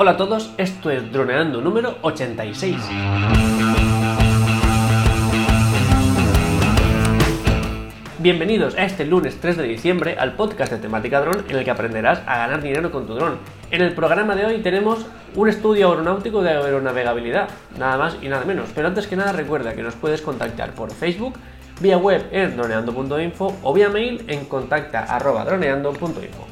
Hola 0.00 0.12
a 0.12 0.16
todos, 0.16 0.52
esto 0.58 0.92
es 0.92 1.10
Droneando 1.10 1.60
número 1.60 1.96
86. 2.02 2.76
Bienvenidos 8.20 8.76
a 8.76 8.84
este 8.84 9.04
lunes 9.04 9.40
3 9.40 9.56
de 9.56 9.64
diciembre 9.64 10.14
al 10.16 10.34
podcast 10.34 10.70
de 10.70 10.78
temática 10.78 11.20
dron 11.20 11.44
en 11.48 11.56
el 11.56 11.64
que 11.64 11.72
aprenderás 11.72 12.20
a 12.28 12.38
ganar 12.38 12.62
dinero 12.62 12.92
con 12.92 13.08
tu 13.08 13.14
dron. 13.14 13.38
En 13.72 13.82
el 13.82 13.92
programa 13.92 14.36
de 14.36 14.46
hoy 14.46 14.58
tenemos 14.58 15.04
un 15.34 15.48
estudio 15.48 15.90
aeronáutico 15.90 16.42
de 16.42 16.50
aeronavegabilidad, 16.50 17.48
nada 17.76 17.98
más 17.98 18.18
y 18.22 18.28
nada 18.28 18.44
menos. 18.44 18.70
Pero 18.72 18.86
antes 18.86 19.08
que 19.08 19.16
nada 19.16 19.32
recuerda 19.32 19.74
que 19.74 19.82
nos 19.82 19.96
puedes 19.96 20.22
contactar 20.22 20.74
por 20.74 20.92
Facebook, 20.92 21.34
vía 21.80 21.98
web 21.98 22.24
en 22.30 22.56
droneando.info 22.56 23.56
o 23.64 23.74
vía 23.74 23.88
mail 23.88 24.24
en 24.28 24.44
contacta.droneando.info. 24.44 26.46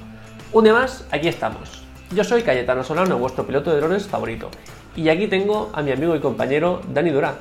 Un 0.52 0.64
día 0.64 0.72
más, 0.72 1.06
aquí 1.12 1.28
estamos. 1.28 1.86
Yo 2.14 2.23
soy 2.23 2.43
Cayetano 2.43 2.84
Solano, 2.84 3.18
vuestro 3.18 3.45
piloto 3.45 3.72
de 3.72 3.79
drones 3.79 4.07
favorito. 4.07 4.48
Y 4.95 5.09
aquí 5.09 5.26
tengo 5.26 5.71
a 5.75 5.82
mi 5.82 5.90
amigo 5.90 6.14
y 6.14 6.21
compañero 6.21 6.80
Dani 6.93 7.11
Durán, 7.11 7.35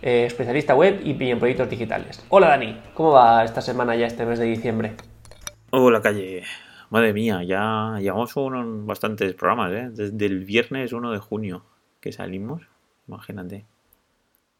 eh, 0.00 0.26
especialista 0.26 0.76
web 0.76 1.00
y 1.04 1.10
en 1.28 1.40
proyectos 1.40 1.68
digitales. 1.68 2.24
Hola 2.28 2.48
Dani, 2.48 2.80
¿cómo 2.94 3.10
va 3.10 3.44
esta 3.44 3.60
semana 3.60 3.96
ya 3.96 4.06
este 4.06 4.24
mes 4.24 4.38
de 4.38 4.44
diciembre? 4.44 4.92
Hola 5.70 6.00
Calle, 6.00 6.44
madre 6.90 7.12
mía, 7.12 7.42
ya 7.42 7.98
llevamos 7.98 8.36
unos 8.36 8.86
bastantes 8.86 9.34
programas, 9.34 9.72
¿eh? 9.72 9.90
Desde 9.92 10.26
el 10.26 10.44
viernes 10.44 10.92
1 10.92 11.10
de 11.10 11.18
junio 11.18 11.64
que 12.00 12.12
salimos, 12.12 12.62
imagínate. 13.08 13.66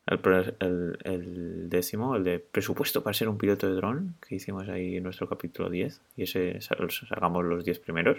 El, 0.06 0.56
el, 1.04 1.70
décimo, 1.70 2.16
el 2.16 2.24
de 2.24 2.40
presupuesto 2.40 3.04
para 3.04 3.14
ser 3.14 3.28
un 3.28 3.38
piloto 3.38 3.68
de 3.68 3.76
dron, 3.76 4.16
que 4.26 4.34
hicimos 4.34 4.68
ahí 4.68 4.96
en 4.96 5.04
nuestro 5.04 5.28
capítulo 5.28 5.70
10, 5.70 6.00
y 6.16 6.24
ese 6.24 6.60
sacamos 6.60 7.44
los 7.44 7.64
10 7.64 7.78
primeros. 7.78 8.18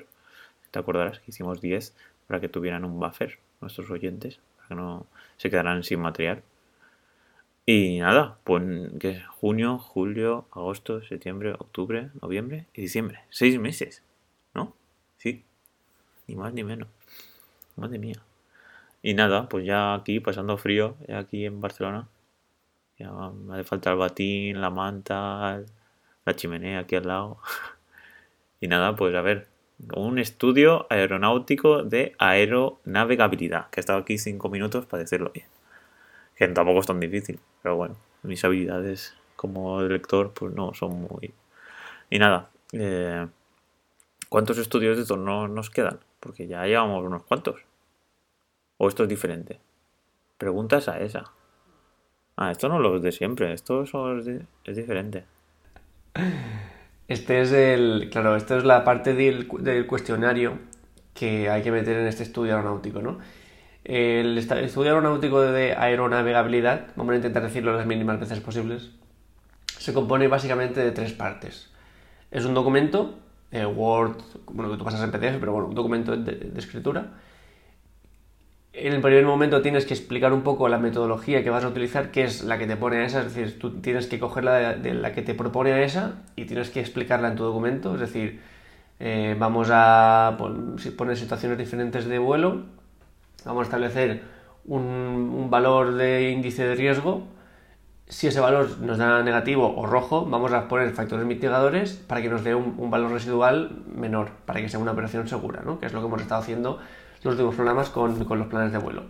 Te 0.74 0.80
acordarás 0.80 1.20
que 1.20 1.30
hicimos 1.30 1.62
10 1.62 1.96
para 2.26 2.42
que 2.42 2.50
tuvieran 2.50 2.84
un 2.84 3.00
buffer 3.00 3.38
nuestros 3.62 3.92
oyentes, 3.92 4.40
para 4.56 4.70
que 4.70 4.76
no 4.76 5.06
se 5.38 5.52
quedaran 5.52 5.84
sin 5.84 6.00
material. 6.00 6.42
Y 7.68 8.00
nada, 8.00 8.40
pues 8.44 8.64
que 9.00 9.22
junio, 9.22 9.78
julio, 9.78 10.48
agosto, 10.52 11.04
septiembre, 11.04 11.54
octubre, 11.54 12.10
noviembre 12.24 12.66
y 12.74 12.82
diciembre. 12.82 13.20
Seis 13.30 13.60
meses, 13.60 14.02
¿no? 14.56 14.74
Sí, 15.18 15.44
ni 16.28 16.36
más 16.36 16.52
ni 16.54 16.64
menos. 16.64 16.88
Madre 17.76 18.00
mía. 18.00 18.24
Y 19.04 19.14
nada, 19.14 19.48
pues 19.50 19.68
ya 19.68 19.94
aquí 19.94 20.20
pasando 20.22 20.58
frío, 20.58 20.98
aquí 21.16 21.46
en 21.46 21.62
Barcelona. 21.62 22.08
Ya 22.98 23.12
me 23.12 23.54
hace 23.54 23.64
falta 23.64 23.92
el 23.92 23.98
batín, 23.98 24.60
la 24.60 24.72
manta, 24.72 25.62
la 26.26 26.36
chimenea 26.36 26.80
aquí 26.80 26.96
al 26.96 27.06
lado. 27.06 27.38
y 28.60 28.68
nada, 28.68 28.96
pues 28.96 29.14
a 29.14 29.22
ver, 29.22 29.53
un 29.96 30.20
estudio 30.20 30.88
aeronáutico 30.90 31.84
de 31.84 32.16
aeronavegabilidad, 32.20 33.70
que 33.70 33.80
he 33.80 33.82
estado 33.82 34.00
aquí 34.00 34.18
cinco 34.18 34.50
minutos 34.50 34.86
para 34.86 35.04
decirlo 35.04 35.32
bien. 35.34 35.48
Que 36.36 36.48
tampoco 36.48 36.80
es 36.80 36.88
tan 36.88 37.00
difícil, 37.00 37.40
pero 37.62 37.76
bueno, 37.76 37.96
mis 38.24 38.44
habilidades 38.44 39.16
como 39.36 39.82
lector 39.82 40.32
pues 40.34 40.54
no 40.54 40.74
son 40.74 41.02
muy... 41.02 41.34
Y 42.10 42.20
nada, 42.20 42.50
eh, 42.72 43.28
¿cuántos 44.30 44.58
estudios 44.58 44.98
de 44.98 45.06
torno 45.06 45.48
nos 45.48 45.70
quedan? 45.70 46.00
Porque 46.20 46.48
ya 46.48 46.66
llevamos 46.66 47.04
unos 47.04 47.24
cuantos. 47.24 47.62
¿O 48.78 48.88
esto 48.88 49.04
es 49.04 49.10
diferente? 49.10 49.60
Preguntas 50.38 50.88
a 50.88 51.00
esa. 51.00 51.32
Ah, 52.36 52.52
esto 52.52 52.68
no 52.68 52.80
lo 52.80 52.98
es 52.98 53.04
de 53.04 53.12
siempre, 53.12 53.54
esto 53.54 53.84
es, 53.84 54.76
diferente. 54.76 55.26
Este 57.08 57.42
es 57.42 57.52
el. 57.52 58.10
Claro, 58.12 58.36
esto 58.36 58.58
es 58.58 58.64
la 58.64 58.84
parte 58.84 59.14
del, 59.14 59.48
cuestionario 59.88 60.60
que 61.14 61.50
hay 61.50 61.62
que 61.62 61.72
meter 61.72 61.98
en 61.98 62.08
este 62.08 62.24
estudio 62.24 62.56
aeronáutico, 62.56 63.02
¿no? 63.02 63.20
El 63.84 64.38
estudio 64.38 64.92
aeronáutico 64.92 65.42
de 65.42 65.74
aeronavegabilidad, 65.74 66.88
vamos 66.96 67.14
a 67.14 67.16
intentar 67.18 67.44
decirlo 67.44 67.76
las 67.76 67.86
mínimas 67.86 68.20
veces 68.20 68.40
posibles, 68.40 68.92
se 69.78 69.94
compone 69.94 70.28
básicamente 70.30 70.80
de 70.80 70.92
tres 70.92 71.12
partes. 71.12 71.70
Es 72.32 72.46
un 72.46 72.54
documento, 72.54 73.20
eh, 73.52 73.66
Word, 73.66 74.18
bueno, 74.48 74.72
que 74.72 74.78
tú 74.78 74.86
pasas 74.86 75.04
en 75.04 75.12
PDF, 75.12 75.38
pero 75.40 75.52
bueno, 75.52 75.68
un 75.68 75.76
documento 75.76 76.16
de 76.16 76.54
escritura, 76.58 77.12
en 78.74 78.94
el 78.94 79.02
primer 79.02 79.24
momento 79.24 79.62
tienes 79.62 79.86
que 79.86 79.94
explicar 79.94 80.34
un 80.34 80.42
poco 80.42 80.68
la 80.68 80.80
metodología 80.80 81.44
que 81.44 81.52
vas 81.52 81.64
a 81.64 81.68
utilizar, 81.68 82.10
que 82.10 82.24
es 82.24 82.44
la 82.44 82.58
que 82.58 82.66
te 82.66 82.76
pone 82.76 82.98
a 82.98 83.06
esa, 83.06 83.20
es 83.20 83.34
decir, 83.34 83.60
tú 83.60 83.80
tienes 83.82 84.08
que 84.08 84.20
coger 84.20 84.44
la 84.44 84.74
de, 84.74 84.94
la 84.96 85.14
que 85.14 85.22
te 85.22 85.36
propone 85.36 85.74
a 85.74 85.84
esa 85.84 86.24
y 86.36 86.46
tienes 86.46 86.72
que 86.72 86.80
explicarla 86.80 87.28
en 87.28 87.36
tu 87.36 87.44
documento, 87.44 87.94
es 87.94 88.00
decir, 88.00 88.42
eh, 89.00 89.36
vamos 89.38 89.70
a 89.72 90.38
poner 90.98 91.18
situaciones 91.18 91.58
diferentes 91.60 92.06
de 92.06 92.18
vuelo, 92.18 92.64
vamos 93.46 93.62
a 93.62 93.64
establecer 93.66 94.24
un, 94.66 95.48
valor 95.52 95.94
de 95.94 96.32
índice 96.32 96.66
de 96.66 96.74
riesgo, 96.74 97.28
si 98.08 98.28
ese 98.28 98.40
valor 98.40 98.80
nos 98.80 98.98
da 98.98 99.22
negativo 99.22 99.76
o 99.78 99.86
rojo, 99.86 100.26
vamos 100.26 100.52
a 100.52 100.68
poner 100.68 100.90
factores 100.94 101.28
mitigadores 101.28 101.94
para 101.94 102.24
que 102.24 102.30
nos 102.30 102.44
dé 102.44 102.56
un, 102.56 102.76
un 102.80 102.90
valor 102.90 103.12
residual 103.12 103.84
menor, 103.96 104.32
para 104.46 104.62
que 104.62 104.70
sea 104.70 104.80
una 104.80 104.94
operación 104.94 105.28
segura, 105.28 105.62
¿no? 105.64 105.80
que 105.80 105.86
es 105.86 105.94
lo 105.94 106.00
que 106.00 106.08
hemos 106.08 106.22
estado 106.22 106.42
haciendo 106.42 106.80
los 107.24 107.34
últimos 107.34 107.56
programas 107.56 107.90
con, 107.90 108.18
los 108.20 108.48
planes 108.48 108.72
de 108.72 108.78
vuelo. 108.78 109.04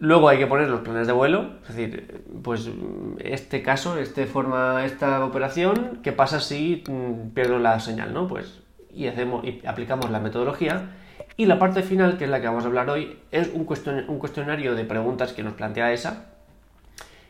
Luego 0.00 0.28
hay 0.28 0.38
que 0.38 0.46
poner 0.46 0.68
los 0.68 0.80
planes 0.80 1.06
de 1.06 1.12
vuelo, 1.12 1.50
es 1.68 1.74
decir, 1.74 2.22
pues 2.42 2.70
este 3.18 3.62
caso, 3.62 3.98
este 3.98 4.26
forma, 4.26 4.84
esta 4.84 5.24
operación, 5.24 5.98
¿qué 6.02 6.12
pasa 6.12 6.40
si 6.40 6.84
mm, 6.88 7.30
pierdo 7.30 7.58
la 7.58 7.80
señal? 7.80 8.14
¿no? 8.14 8.28
Pues, 8.28 8.60
y, 8.92 9.08
hacemos, 9.08 9.44
y 9.44 9.60
aplicamos 9.66 10.10
la 10.10 10.20
metodología. 10.20 10.90
Y 11.36 11.46
la 11.46 11.58
parte 11.58 11.82
final, 11.82 12.16
que 12.16 12.24
es 12.24 12.30
la 12.30 12.40
que 12.40 12.46
vamos 12.46 12.64
a 12.64 12.68
hablar 12.68 12.90
hoy, 12.90 13.18
es 13.30 13.50
un 13.54 13.64
cuestionario, 13.64 14.74
de 14.74 14.84
preguntas 14.84 15.32
que 15.32 15.42
nos 15.42 15.54
plantea 15.54 15.92
ESA, 15.92 16.26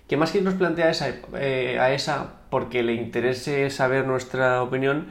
que 0.07 0.17
más 0.17 0.31
que 0.31 0.41
nos 0.41 0.55
plantea 0.55 0.91
esa, 0.91 1.09
eh, 1.35 1.79
a 1.79 1.93
ESA 1.93 2.33
porque 2.51 2.83
le 2.83 2.95
interese 2.95 3.69
saber 3.71 4.07
nuestra 4.07 4.63
opinión, 4.63 5.09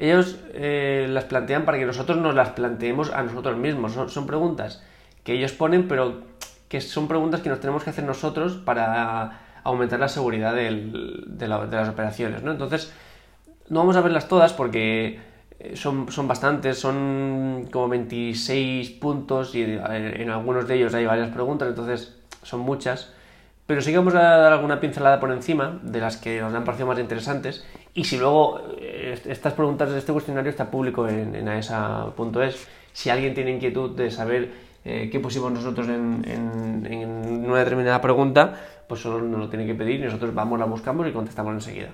ellos 0.00 0.38
eh, 0.54 1.06
las 1.10 1.24
plantean 1.24 1.66
para 1.66 1.78
que 1.78 1.84
nosotros 1.84 2.16
nos 2.16 2.34
las 2.34 2.50
planteemos 2.50 3.12
a 3.12 3.22
nosotros 3.22 3.58
mismos. 3.58 3.92
Son, 3.92 4.26
preguntas 4.26 4.82
que 5.24 5.34
ellos 5.34 5.52
ponen, 5.52 5.88
pero 5.88 6.22
que 6.68 6.80
son 6.80 7.06
preguntas 7.06 7.42
que 7.42 7.50
nos 7.50 7.60
tenemos 7.60 7.84
que 7.84 7.90
hacer 7.90 8.04
nosotros 8.04 8.54
para 8.54 9.60
aumentar 9.62 10.00
la 10.00 10.08
seguridad 10.08 10.54
de, 10.54 11.48
las 11.48 11.88
operaciones. 11.88 12.42
¿no? 12.42 12.50
Entonces, 12.50 12.92
no 13.68 13.80
vamos 13.80 13.96
a 13.96 14.00
verlas 14.00 14.26
todas 14.26 14.54
porque 14.54 15.20
eh, 15.58 15.76
son, 15.76 16.10
son 16.10 16.26
bastantes, 16.26 16.78
son 16.78 17.68
como 17.70 17.88
26 17.88 18.90
puntos 18.92 19.54
y 19.54 19.62
en 19.62 20.30
algunos 20.30 20.66
de 20.66 20.76
ellos 20.76 20.94
hay 20.94 21.04
varias 21.04 21.28
preguntas, 21.28 21.68
entonces 21.68 22.16
son 22.42 22.60
muchas. 22.60 23.12
Pero 23.70 23.82
sí 23.82 23.92
que 23.92 23.98
vamos 23.98 24.16
a 24.16 24.18
dar 24.18 24.52
alguna 24.52 24.80
pincelada 24.80 25.20
por 25.20 25.30
encima 25.30 25.78
de 25.84 26.00
las 26.00 26.16
que 26.16 26.40
nos 26.40 26.52
han 26.52 26.64
parecido 26.64 26.88
más 26.88 26.98
interesantes. 26.98 27.64
Y 27.94 28.02
si 28.02 28.18
luego 28.18 28.60
eh, 28.80 28.89
estas 29.12 29.52
preguntas 29.54 29.90
de 29.90 29.98
este 29.98 30.12
cuestionario 30.12 30.50
está 30.50 30.70
público 30.70 31.08
en, 31.08 31.48
aesa.es, 31.48 32.68
si 32.92 33.10
alguien 33.10 33.34
tiene 33.34 33.52
inquietud 33.52 33.96
de 33.96 34.10
saber 34.10 34.52
eh, 34.84 35.08
qué 35.10 35.20
pusimos 35.20 35.52
nosotros 35.52 35.88
en, 35.88 37.44
una 37.46 37.58
determinada 37.58 38.00
pregunta, 38.00 38.54
pues 38.88 39.00
solo 39.00 39.22
nos 39.22 39.38
lo 39.38 39.48
tiene 39.48 39.66
que 39.66 39.74
pedir 39.74 40.00
y 40.00 40.04
nosotros 40.04 40.34
vamos, 40.34 40.58
la 40.58 40.64
buscamos 40.64 41.06
y 41.06 41.12
contestamos 41.12 41.52
enseguida. 41.54 41.90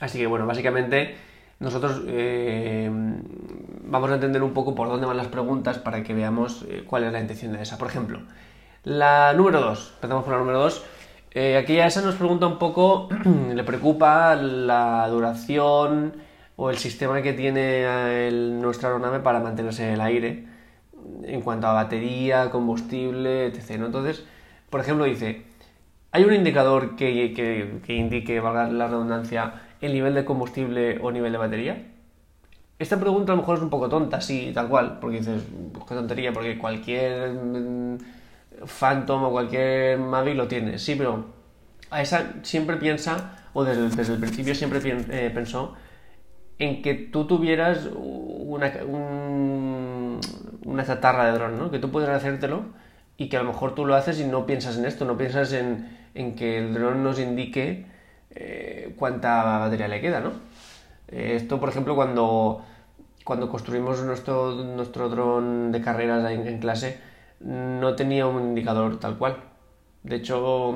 Así 0.00 0.18
que 0.18 0.26
bueno, 0.26 0.46
básicamente 0.46 1.14
nosotros 1.60 2.02
eh, 2.06 2.90
vamos 3.84 4.10
a 4.10 4.14
entender 4.14 4.42
un 4.42 4.52
poco 4.52 4.74
por 4.74 4.88
dónde 4.88 5.06
van 5.06 5.16
las 5.16 5.28
preguntas 5.28 5.78
para 5.78 6.02
que 6.02 6.14
veamos 6.14 6.66
cuál 6.86 7.04
es 7.04 7.12
la 7.12 7.20
intención 7.20 7.52
de 7.52 7.62
esa. 7.62 7.78
Por 7.78 7.88
ejemplo, 7.88 8.20
la 8.84 9.32
número 9.32 9.60
2, 9.60 9.92
empezamos 9.94 10.24
con 10.24 10.32
la 10.32 10.38
número 10.40 10.58
2. 10.60 10.84
Eh, 11.34 11.56
aquí 11.56 11.76
ya 11.76 11.86
esa 11.86 12.02
nos 12.02 12.16
pregunta 12.16 12.46
un 12.46 12.58
poco, 12.58 13.08
le 13.54 13.64
preocupa 13.64 14.34
la 14.36 15.08
duración 15.08 16.14
o 16.56 16.70
el 16.70 16.76
sistema 16.76 17.22
que 17.22 17.32
tiene 17.32 18.30
nuestra 18.60 18.90
aeronave 18.90 19.20
para 19.20 19.40
mantenerse 19.40 19.86
en 19.88 19.94
el 19.94 20.00
aire 20.00 20.46
en 21.24 21.40
cuanto 21.40 21.66
a 21.66 21.72
batería, 21.72 22.50
combustible, 22.50 23.46
etc. 23.46 23.70
Entonces, 23.70 24.24
por 24.70 24.80
ejemplo, 24.80 25.04
dice, 25.04 25.44
¿hay 26.10 26.24
un 26.24 26.34
indicador 26.34 26.96
que, 26.96 27.32
que, 27.84 27.94
indique, 27.94 28.40
valga 28.40 28.68
la 28.68 28.88
redundancia, 28.88 29.54
el 29.80 29.94
nivel 29.94 30.14
de 30.14 30.24
combustible 30.24 30.98
o 31.02 31.10
nivel 31.10 31.32
de 31.32 31.38
batería? 31.38 31.86
Esta 32.78 32.98
pregunta 32.98 33.32
a 33.32 33.36
lo 33.36 33.42
mejor 33.42 33.56
es 33.56 33.62
un 33.62 33.70
poco 33.70 33.88
tonta, 33.88 34.20
sí, 34.20 34.50
tal 34.54 34.68
cual, 34.68 34.98
porque 35.00 35.18
dices, 35.18 35.42
pues 35.72 35.86
qué 35.86 35.94
tontería, 35.94 36.32
porque 36.32 36.58
cualquier 36.58 37.32
mm, 37.32 37.98
Phantom 38.66 39.24
o 39.24 39.30
cualquier 39.30 39.98
Mavic 39.98 40.36
lo 40.36 40.48
tiene, 40.48 40.78
sí, 40.78 40.94
pero 40.94 41.26
a 41.90 42.02
esa 42.02 42.34
siempre 42.42 42.76
piensa, 42.76 43.36
o 43.52 43.64
desde, 43.64 44.12
el 44.12 44.18
principio 44.18 44.54
siempre 44.54 44.80
eh, 44.84 45.30
pensó, 45.32 45.74
en 46.58 46.82
que 46.82 46.94
tú 46.94 47.26
tuvieras 47.26 47.88
una, 47.94 48.72
una 50.64 50.84
chatarra 50.84 51.26
de 51.26 51.32
dron, 51.32 51.58
¿no? 51.58 51.70
Que 51.70 51.78
tú 51.78 51.90
pudieras 51.90 52.16
hacértelo 52.16 52.64
y 53.16 53.28
que 53.28 53.36
a 53.36 53.42
lo 53.42 53.52
mejor 53.52 53.74
tú 53.74 53.84
lo 53.84 53.94
haces 53.94 54.20
y 54.20 54.24
no 54.24 54.46
piensas 54.46 54.78
en 54.78 54.86
esto, 54.86 55.04
no 55.04 55.18
piensas 55.18 55.52
en, 55.52 56.34
que 56.36 56.58
el 56.58 56.74
dron 56.74 57.02
nos 57.02 57.18
indique 57.18 57.86
eh, 58.30 58.94
cuánta 58.96 59.58
batería 59.58 59.88
le 59.88 60.00
queda, 60.00 60.20
¿no? 60.20 60.30
Eh, 61.08 61.34
esto, 61.36 61.58
por 61.60 61.68
ejemplo, 61.68 61.94
cuando 61.94 62.64
cuando 63.24 63.48
construimos 63.48 64.02
nuestro, 64.02 64.52
nuestro 64.52 65.08
dron 65.08 65.72
de 65.72 65.80
carreras 65.80 66.28
en, 66.30 66.46
en 66.46 66.58
clase, 66.58 66.98
no 67.44 67.94
tenía 67.94 68.26
un 68.26 68.42
indicador 68.42 68.98
tal 68.98 69.18
cual. 69.18 69.36
De 70.02 70.16
hecho, 70.16 70.74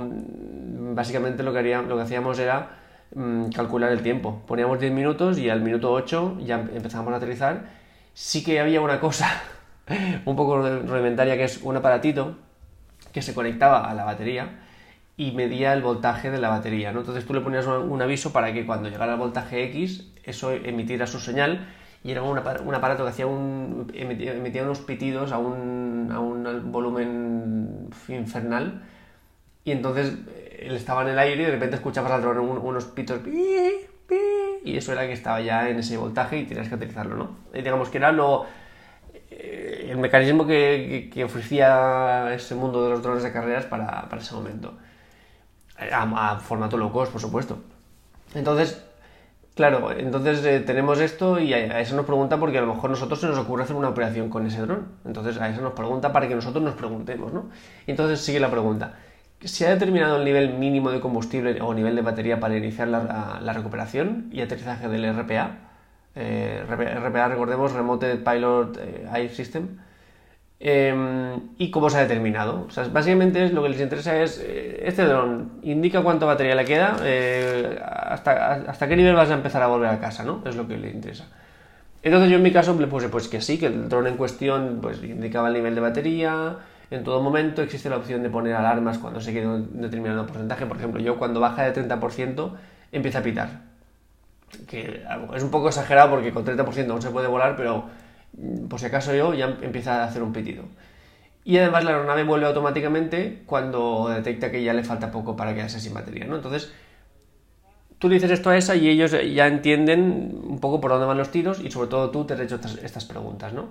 básicamente 0.94 1.42
lo 1.42 1.52
que, 1.52 1.58
haría, 1.58 1.82
lo 1.82 1.96
que 1.96 2.02
hacíamos 2.02 2.38
era 2.38 2.78
mm, 3.14 3.50
calcular 3.50 3.92
el 3.92 4.02
tiempo. 4.02 4.42
Poníamos 4.46 4.78
10 4.78 4.92
minutos 4.92 5.38
y 5.38 5.50
al 5.50 5.60
minuto 5.62 5.92
8 5.92 6.38
ya 6.40 6.60
empezábamos 6.60 7.14
a 7.14 7.16
aterrizar. 7.16 7.70
Sí 8.14 8.44
que 8.44 8.60
había 8.60 8.80
una 8.80 9.00
cosa 9.00 9.28
un 10.24 10.36
poco 10.36 10.58
rudimentaria 10.58 11.36
que 11.36 11.44
es 11.44 11.60
un 11.62 11.76
aparatito 11.76 12.36
que 13.12 13.22
se 13.22 13.34
conectaba 13.34 13.90
a 13.90 13.94
la 13.94 14.04
batería 14.04 14.60
y 15.16 15.32
medía 15.32 15.72
el 15.72 15.82
voltaje 15.82 16.30
de 16.30 16.38
la 16.38 16.48
batería. 16.48 16.90
Entonces 16.90 17.24
tú 17.26 17.32
le 17.32 17.40
ponías 17.40 17.66
un, 17.66 18.02
aviso 18.02 18.32
para 18.32 18.52
que 18.52 18.66
cuando 18.66 18.88
llegara 18.88 19.14
el 19.14 19.18
voltaje 19.18 19.64
X, 19.64 20.12
eso 20.24 20.52
emitiera 20.52 21.06
su 21.06 21.18
señal 21.18 21.66
y 22.04 22.12
era 22.12 22.22
un, 22.22 22.38
aparato 22.38 23.04
que 23.04 23.10
hacía 23.10 23.26
un, 23.26 23.90
emitía, 23.94 24.62
unos 24.62 24.80
pitidos 24.80 25.32
a 25.32 25.38
un, 25.38 26.10
a 26.12 26.20
un 26.20 26.70
volumen 26.70 27.88
infernal 28.08 28.82
y 29.64 29.72
entonces 29.72 30.14
él 30.58 30.74
estaba 30.76 31.02
en 31.02 31.08
el 31.08 31.18
aire 31.18 31.42
y 31.42 31.46
de 31.46 31.52
repente 31.52 31.76
escuchabas 31.76 32.12
al 32.12 32.22
dron 32.22 32.38
unos 32.38 32.84
pitos 32.86 33.20
y 34.64 34.76
eso 34.76 34.92
era 34.92 35.06
que 35.06 35.12
estaba 35.12 35.40
ya 35.40 35.68
en 35.68 35.78
ese 35.78 35.96
voltaje 35.96 36.38
y 36.38 36.44
tenías 36.44 36.68
que 36.68 36.74
utilizarlo, 36.74 37.16
¿no? 37.16 37.36
Digamos 37.52 37.88
que 37.88 37.98
era 37.98 38.10
lo 38.10 38.46
eh, 39.30 39.88
el 39.90 39.98
mecanismo 39.98 40.46
que, 40.46 41.10
que, 41.12 41.24
ofrecía 41.24 42.32
ese 42.34 42.54
mundo 42.54 42.84
de 42.84 42.90
los 42.90 43.02
drones 43.02 43.22
de 43.22 43.32
carreras 43.32 43.66
para, 43.66 44.08
para 44.08 44.20
ese 44.20 44.34
momento. 44.34 44.74
A, 45.78 46.38
formato 46.40 46.76
low 46.76 46.90
cost, 46.90 47.12
por 47.12 47.20
supuesto. 47.20 47.58
Entonces, 48.34 48.82
claro, 49.56 49.90
entonces 49.90 50.44
eh, 50.44 50.60
tenemos 50.60 51.00
esto 51.00 51.40
y 51.40 51.52
a, 51.52 51.80
eso 51.80 51.96
nos 51.96 52.06
pregunta 52.06 52.38
porque 52.38 52.58
a 52.58 52.60
lo 52.60 52.72
mejor 52.74 52.90
nosotros 52.90 53.20
se 53.20 53.26
nos 53.26 53.38
ocurre 53.38 53.64
hacer 53.64 53.74
una 53.74 53.88
operación 53.88 54.28
con 54.30 54.46
ese 54.46 54.60
dron. 54.60 54.86
Entonces 55.04 55.40
a 55.40 55.48
eso 55.48 55.60
nos 55.62 55.72
pregunta 55.72 56.12
para 56.12 56.28
que 56.28 56.36
nosotros 56.36 56.62
nos 56.62 56.74
preguntemos, 56.74 57.32
¿no? 57.32 57.50
Entonces 57.88 58.20
sigue 58.20 58.38
la 58.38 58.50
pregunta. 58.50 58.94
¿Se 59.40 59.66
ha 59.66 59.70
determinado 59.70 60.16
el 60.18 60.24
nivel 60.24 60.54
mínimo 60.54 60.90
de 60.90 61.00
combustible 61.00 61.60
o 61.60 61.74
nivel 61.74 61.96
de 61.96 62.02
batería 62.02 62.38
para 62.40 62.56
iniciar 62.56 62.88
la, 62.88 63.40
la 63.42 63.52
recuperación 63.52 64.28
y 64.32 64.40
aterrizaje 64.40 64.88
del 64.88 65.04
RPA? 65.12 65.66
Eh, 66.16 66.64
RPA, 66.66 67.28
recordemos, 67.28 67.72
Remote 67.72 68.16
Pilot 68.16 68.78
eh, 68.78 69.06
Air 69.12 69.30
System. 69.30 69.78
Em, 70.58 71.50
y 71.58 71.70
cómo 71.70 71.90
se 71.90 71.98
ha 71.98 72.00
determinado. 72.00 72.64
O 72.66 72.70
sea, 72.70 72.88
básicamente 72.88 73.50
lo 73.50 73.62
que 73.62 73.68
les 73.68 73.80
interesa 73.80 74.22
es, 74.22 74.42
eh, 74.42 74.82
este 74.84 75.04
dron 75.04 75.60
indica 75.62 76.02
cuánta 76.02 76.24
batería 76.24 76.54
le 76.54 76.64
queda, 76.64 76.96
hasta, 78.10 78.54
hasta 78.54 78.88
qué 78.88 78.96
nivel 78.96 79.14
vas 79.14 79.30
a 79.30 79.34
empezar 79.34 79.62
a 79.62 79.66
volver 79.66 79.90
a 79.90 80.00
casa, 80.00 80.24
¿no? 80.24 80.42
Es 80.46 80.56
lo 80.56 80.66
que 80.66 80.78
le 80.78 80.90
interesa. 80.90 81.26
Entonces 82.02 82.30
yo 82.30 82.36
en 82.36 82.42
mi 82.42 82.52
caso 82.52 82.78
le 82.78 82.86
puse 82.86 83.08
pues 83.08 83.28
que 83.28 83.40
sí, 83.40 83.58
que 83.58 83.66
el 83.66 83.88
dron 83.88 84.06
en 84.06 84.16
cuestión 84.16 84.78
pues 84.80 85.02
indicaba 85.02 85.48
el 85.48 85.54
nivel 85.54 85.74
de 85.74 85.80
batería, 85.80 86.56
en 86.90 87.02
todo 87.02 87.20
momento 87.20 87.62
existe 87.62 87.90
la 87.90 87.96
opción 87.96 88.22
de 88.22 88.30
poner 88.30 88.54
alarmas 88.54 88.98
cuando 88.98 89.20
se 89.20 89.32
quiere 89.32 89.48
un 89.48 89.80
determinado 89.82 90.24
porcentaje, 90.24 90.66
por 90.66 90.76
ejemplo 90.76 91.00
yo 91.00 91.18
cuando 91.18 91.40
baja 91.40 91.64
de 91.64 91.74
30% 91.74 92.52
empieza 92.92 93.18
a 93.18 93.22
pitar, 93.22 93.48
que 94.68 95.04
es 95.34 95.42
un 95.42 95.50
poco 95.50 95.68
exagerado 95.68 96.10
porque 96.10 96.32
con 96.32 96.44
30% 96.44 96.90
aún 96.90 97.02
se 97.02 97.10
puede 97.10 97.26
volar, 97.26 97.56
pero 97.56 97.86
por 98.68 98.80
si 98.80 98.86
acaso 98.86 99.14
yo 99.14 99.34
ya 99.34 99.58
empieza 99.62 100.02
a 100.02 100.04
hacer 100.04 100.22
un 100.22 100.32
pitido. 100.32 100.64
Y 101.44 101.58
además 101.58 101.84
la 101.84 101.92
aeronave 101.92 102.24
vuelve 102.24 102.46
automáticamente 102.46 103.42
cuando 103.46 104.08
detecta 104.08 104.50
que 104.50 104.62
ya 104.62 104.72
le 104.72 104.82
falta 104.82 105.12
poco 105.12 105.36
para 105.36 105.54
quedarse 105.54 105.80
sin 105.80 105.94
batería, 105.94 106.24
¿no? 106.24 106.36
Entonces, 106.36 106.72
tú 107.98 108.08
dices 108.08 108.30
esto 108.30 108.50
a 108.50 108.56
esa 108.56 108.74
y 108.74 108.88
ellos 108.88 109.12
ya 109.32 109.46
entienden 109.46 110.40
un 110.42 110.58
poco 110.58 110.80
por 110.80 110.90
dónde 110.90 111.06
van 111.06 111.18
los 111.18 111.30
tiros 111.30 111.60
y 111.60 111.70
sobre 111.70 111.88
todo 111.88 112.10
tú 112.10 112.24
te 112.24 112.34
has 112.34 112.40
hecho 112.40 112.58
estas, 112.82 113.04
preguntas, 113.04 113.52
¿no? 113.52 113.68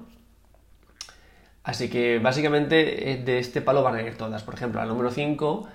Así 1.63 1.89
que 1.89 2.19
básicamente 2.19 3.11
eh, 3.11 3.17
de 3.17 3.39
este 3.39 3.61
palo 3.61 3.83
van 3.83 3.95
a 3.95 4.01
ir 4.01 4.15
todas. 4.15 4.43
Por 4.43 4.53
ejemplo, 4.53 4.79
la 4.79 4.87
número 4.87 5.09
5 5.09 5.67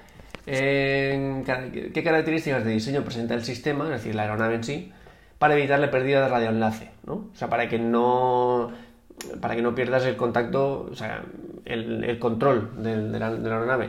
¿Qué 0.46 2.02
características 2.02 2.64
de 2.64 2.70
diseño 2.72 3.04
presenta 3.04 3.34
el 3.34 3.44
sistema, 3.44 3.84
es 3.84 3.90
decir, 3.90 4.14
la 4.14 4.22
aeronave 4.22 4.56
en 4.56 4.64
sí, 4.64 4.92
para 5.40 5.54
evitar 5.54 5.78
la 5.81 5.90
pérdida 5.90 6.20
de 6.20 6.28
radioenlace? 6.28 6.90
¿no? 7.06 7.14
O 7.14 7.34
sea, 7.34 7.48
para 7.48 7.66
que 7.66 7.78
no, 7.78 8.70
para 9.40 9.56
que 9.56 9.62
no 9.62 9.75
pierdas 9.75 10.04
el 10.04 10.16
contacto, 10.16 10.87
o 10.92 10.94
sea, 10.94 11.25
el, 11.64 12.19
control 12.19 12.82
de, 12.82 13.19
la, 13.19 13.28
aeronave. 13.28 13.88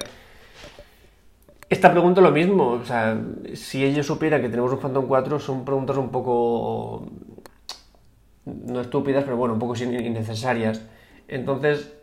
Esta 1.69 1.91
pregunta 1.91 2.21
es 2.21 2.25
lo 2.25 2.31
mismo, 2.31 2.69
o 2.69 2.85
sea, 2.85 3.19
si 3.53 3.83
ella 3.83 4.01
supiera 4.01 4.39
que 4.39 4.47
tenemos 4.47 4.71
un 4.71 4.79
Phantom 4.79 5.05
4, 5.05 5.39
son 5.39 5.65
preguntas 5.65 5.97
un 5.97 6.09
poco, 6.09 7.05
no 8.45 8.79
estúpidas, 8.79 9.25
pero 9.25 9.35
bueno, 9.35 9.55
un 9.55 9.59
poco 9.59 9.75
innecesarias. 9.75 10.81
Entonces, 11.27 11.93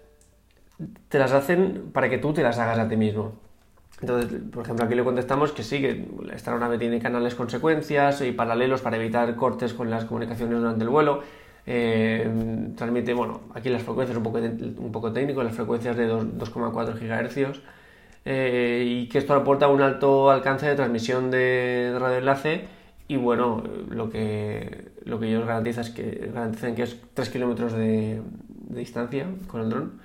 te 1.09 1.19
las 1.19 1.33
hacen 1.33 1.91
para 1.93 2.11
que 2.11 2.19
tú 2.19 2.35
te 2.35 2.43
las 2.43 2.59
hagas 2.59 2.79
a 2.79 2.87
ti 2.87 2.97
mismo. 2.97 3.48
Entonces, 4.01 4.41
por 4.53 4.63
ejemplo, 4.63 4.85
aquí 4.85 4.95
le 4.95 5.03
contestamos 5.03 5.53
que 5.53 5.65
sí, 5.65 5.81
que 5.81 6.07
esta 6.33 6.53
aeronave 6.53 6.79
tiene 6.79 7.01
canales 7.01 7.35
consecuencias 7.35 8.21
y 8.21 8.33
paralelos 8.33 8.81
para 8.81 8.97
evitar 8.97 9.35
cortes 9.35 9.75
con 9.75 9.91
las 9.91 10.05
comunicaciones 10.05 10.59
durante 10.59 10.85
el 10.85 10.91
vuelo. 10.91 11.23
Eh, 11.67 12.27
transmite, 12.77 13.13
bueno, 13.13 13.43
aquí 13.55 13.69
las 13.69 13.83
frecuencias 13.83 14.17
un 14.17 14.23
poco, 14.23 14.39
un 14.39 14.93
poco 14.93 15.13
técnico, 15.13 15.43
las 15.43 15.55
frecuencias 15.55 15.97
de 15.97 16.11
2,4 16.11 16.95
GHz 16.95 17.61
eh, 18.25 18.85
y 18.87 19.09
que 19.09 19.19
esto 19.19 19.35
aporta 19.35 19.69
un 19.69 19.83
alto 19.83 20.31
alcance 20.31 20.67
de 20.67 20.77
transmisión 20.77 21.31
de, 21.31 21.95
radioenlace 21.99 22.69
y 23.07 23.17
bueno, 23.17 23.63
lo 23.91 24.09
que, 24.09 24.89
lo 25.05 25.21
que 25.21 25.29
ellos 25.29 25.47
garantizan 25.47 25.85
es 25.85 25.91
que, 25.91 26.31
garantizan 26.33 26.75
que 26.75 26.85
es 26.85 26.99
3 27.15 27.29
kilómetros 27.29 27.73
de, 27.73 28.23
distancia 28.71 29.27
con 29.47 29.63
el 29.63 29.71
dron 29.71 30.01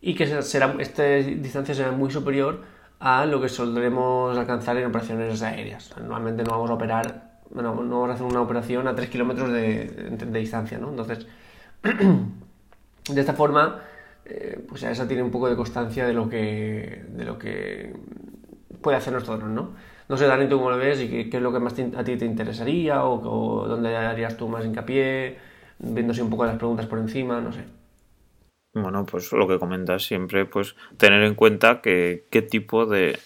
y 0.00 0.14
que 0.14 0.42
será, 0.42 0.74
esta 0.78 1.04
distancia 1.04 1.74
será 1.74 1.92
muy 1.92 2.10
superior 2.10 2.60
a 3.04 3.26
lo 3.26 3.38
que 3.38 3.50
solemos 3.50 4.36
alcanzar 4.38 4.78
en 4.78 4.86
operaciones 4.86 5.42
aéreas. 5.42 5.94
Normalmente 5.98 6.42
no 6.42 6.52
vamos 6.52 6.70
a 6.70 6.72
operar, 6.72 7.42
bueno, 7.50 7.74
no 7.74 8.00
vamos 8.00 8.08
a 8.08 8.14
hacer 8.14 8.26
una 8.26 8.40
operación 8.40 8.88
a 8.88 8.94
3 8.94 9.10
kilómetros 9.10 9.52
de, 9.52 10.16
distancia, 10.32 10.78
¿no? 10.78 10.88
Entonces, 10.88 11.26
de 11.82 13.20
esta 13.20 13.34
forma, 13.34 13.82
eh, 14.24 14.58
pues 14.66 14.84
esa 14.84 15.06
tiene 15.06 15.22
un 15.22 15.30
poco 15.30 15.50
de 15.50 15.54
constancia 15.54 16.06
de 16.06 16.14
lo 16.14 16.30
que, 16.30 17.04
de 17.06 17.24
lo 17.26 17.38
que 17.38 17.94
puede 18.80 18.96
hacer 18.96 19.12
nuestro 19.12 19.36
¿no? 19.36 19.72
No 20.08 20.16
sé, 20.16 20.26
Dani, 20.26 20.48
tú 20.48 20.56
cómo 20.56 20.70
lo 20.70 20.78
ves 20.78 21.02
y 21.02 21.28
qué, 21.28 21.36
es 21.36 21.42
lo 21.42 21.52
que 21.52 21.58
más 21.58 21.74
a 21.74 22.04
ti 22.04 22.16
te 22.16 22.24
interesaría 22.24 23.04
o 23.04 23.68
dónde 23.68 23.94
harías 23.94 24.34
tú 24.38 24.48
más 24.48 24.64
hincapié, 24.64 25.36
viéndose 25.78 26.22
un 26.22 26.30
poco 26.30 26.46
las 26.46 26.56
preguntas 26.56 26.86
por 26.86 26.98
encima, 26.98 27.38
no 27.42 27.52
sé. 27.52 27.64
Bueno, 28.74 29.06
pues 29.06 29.30
lo 29.32 29.46
que 29.46 29.58
comentas 29.60 30.04
siempre, 30.04 30.46
pues 30.46 30.74
tener 30.96 31.22
en 31.22 31.36
cuenta 31.36 31.80
que 31.80 32.24
qué 32.30 32.42
tipo 32.42 32.86
de, 32.86 33.18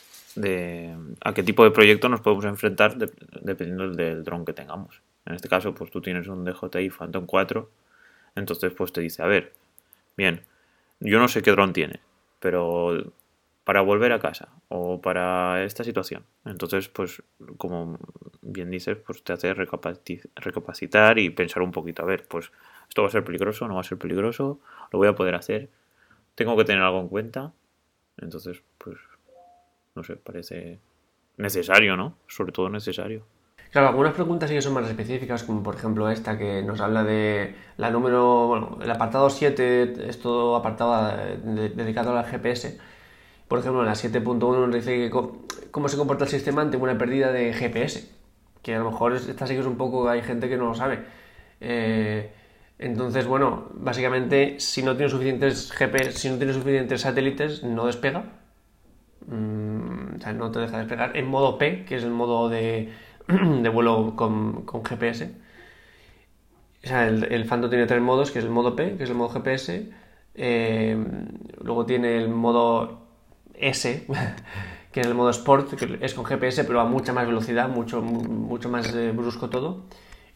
a 1.25 1.33
qué 1.33 1.43
tipo 1.43 1.65
de 1.65 1.71
proyecto 1.71 2.11
nos 2.11 2.21
podemos 2.21 2.45
enfrentar 2.45 2.97
dependiendo 2.99 3.91
del 3.91 4.25
dron 4.25 4.45
que 4.45 4.53
tengamos. 4.53 5.01
En 5.25 5.35
este 5.35 5.49
caso, 5.49 5.75
pues 5.75 5.91
tú 5.91 6.03
tienes 6.03 6.29
un 6.29 6.45
DJI 6.45 6.91
Phantom 6.91 7.25
4, 7.25 7.71
entonces 8.37 8.73
pues 8.75 8.93
te 8.93 9.01
dice, 9.01 9.23
a 9.23 9.27
ver, 9.27 9.55
bien, 10.17 10.43
yo 11.01 11.19
no 11.19 11.29
sé 11.29 11.41
qué 11.41 11.51
dron 11.51 11.73
tiene, 11.73 12.01
pero 12.41 13.13
para 13.65 13.81
volver 13.81 14.13
a 14.13 14.19
casa 14.19 14.49
o 14.69 15.01
para 15.01 15.65
esta 15.65 15.83
situación. 15.83 16.25
Entonces, 16.45 16.89
pues 16.89 17.23
como 17.57 17.99
bien 18.43 18.71
dices, 18.71 18.99
pues 18.99 19.23
te 19.23 19.33
hace 19.33 19.55
recapacitar 19.55 21.19
y 21.19 21.31
pensar 21.31 21.63
un 21.63 21.73
poquito, 21.73 22.03
a 22.03 22.07
ver, 22.07 22.27
pues 22.29 22.51
esto 22.89 23.03
va 23.03 23.09
a 23.09 23.11
ser 23.13 23.25
peligroso, 23.25 23.69
no 23.69 23.75
va 23.75 23.81
a 23.81 23.85
ser 23.85 23.99
peligroso, 23.99 24.61
lo 24.93 24.99
voy 24.99 25.09
a 25.09 25.15
poder 25.15 25.35
hacer, 25.35 25.69
tengo 26.35 26.57
que 26.57 26.65
tener 26.65 26.83
algo 26.83 27.01
en 27.01 27.09
cuenta. 27.09 27.53
Entonces, 28.17 28.63
pues, 28.79 28.97
no 29.95 30.03
sé, 30.03 30.17
parece 30.17 30.81
necesario, 31.37 31.97
¿no? 31.97 32.17
Sobre 32.27 32.53
todo 32.53 32.69
necesario. 32.69 33.25
Claro, 33.71 33.89
algunas 33.89 34.15
preguntas 34.15 34.49
sí 34.49 34.57
que 34.57 34.63
son 34.63 34.73
más 34.73 34.89
específicas, 34.89 35.43
como 35.43 35.63
por 35.63 35.75
ejemplo 35.75 36.09
esta 36.09 36.39
que 36.39 36.63
nos 36.63 36.81
habla 36.81 37.05
de 37.05 37.55
la 37.77 37.91
número, 37.91 38.47
bueno, 38.47 38.79
el 38.83 38.91
apartado 38.91 39.29
7 39.29 40.09
es 40.09 40.21
todo 40.21 40.57
apartado 40.57 41.15
dedicado 41.45 42.17
al 42.17 42.25
GPS. 42.25 42.79
Por 43.47 43.59
ejemplo, 43.59 43.81
en 43.83 43.87
la 43.87 43.95
7.1 43.95 44.39
nos 44.39 44.75
dice 44.75 44.97
que 44.97 45.11
cómo 45.71 45.89
se 45.89 45.97
comporta 45.97 46.25
el 46.25 46.31
sistema 46.31 46.63
ante 46.63 46.77
una 46.79 46.97
pérdida 46.97 47.31
de 47.33 47.53
GPS. 47.53 48.11
Que 48.63 48.75
a 48.75 48.79
lo 48.79 48.91
mejor 48.91 49.15
esta 49.15 49.47
sí 49.47 49.55
que 49.55 49.61
es 49.61 49.67
un 49.67 49.77
poco, 49.77 50.09
hay 50.09 50.23
gente 50.23 50.49
que 50.49 50.57
no 50.57 50.67
lo 50.69 50.75
sabe. 50.75 51.05
Eh, 51.61 52.33
entonces, 52.79 53.27
bueno, 53.27 53.69
básicamente, 53.75 54.61
si 54.61 54.83
no 54.83 54.97
tiene 54.97 55.11
suficientes 55.11 55.73
GPS, 55.73 56.13
si 56.13 56.29
no 56.31 56.37
tiene 56.37 56.53
suficientes 56.53 57.01
satélites, 57.01 57.65
no 57.65 57.87
despega. 57.87 58.25
Mm, 59.27 60.17
o 60.17 60.21
sea, 60.21 60.33
no 60.33 60.51
te 60.51 60.61
deja 60.61 60.79
despegar. 60.79 61.17
En 61.17 61.27
modo 61.27 61.59
P, 61.59 61.85
que 61.85 61.97
es 61.97 62.05
el 62.05 62.11
modo 62.11 62.49
de, 62.49 62.93
vuelo 63.73 64.15
con, 64.17 64.65
GPS. 64.85 65.33
O 66.85 66.87
sea, 66.87 67.09
el, 67.09 67.25
el 67.25 67.45
Phantom 67.47 67.71
tiene 67.71 67.87
tres 67.87 68.01
modos, 68.01 68.31
que 68.31 68.39
es 68.39 68.45
el 68.45 68.51
modo 68.51 68.77
P, 68.77 68.97
que 68.97 69.05
es 69.05 69.11
el 69.11 69.17
modo 69.17 69.31
GPS. 69.31 69.91
Eh, 70.41 70.97
luego 71.61 71.85
tiene 71.85 72.17
el 72.17 72.29
modo 72.29 73.09
S, 73.55 74.07
que 74.93 75.01
es 75.01 75.07
el 75.07 75.15
modo 75.15 75.31
Sport, 75.31 75.75
que 75.75 75.99
es 76.01 76.15
con 76.15 76.25
GPS, 76.25 76.63
pero 76.65 76.81
a 76.81 76.85
mucha 76.85 77.13
más 77.13 77.27
velocidad, 77.27 77.69
mucho, 77.69 78.01
mucho 78.03 78.69
más 78.69 78.95
eh, 78.95 79.11
brusco 79.11 79.51
todo. 79.51 79.83